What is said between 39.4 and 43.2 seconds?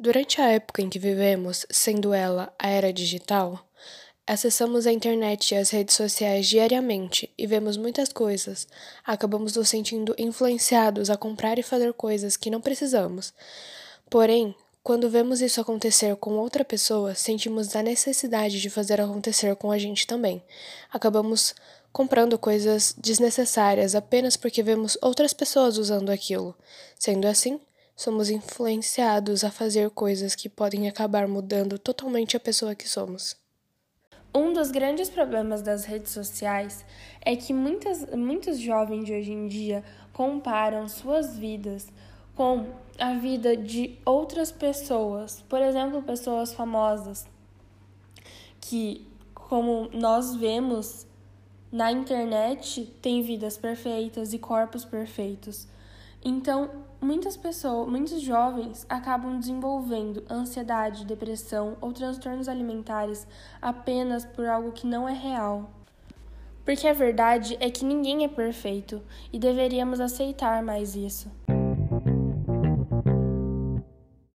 dia comparam suas vidas com a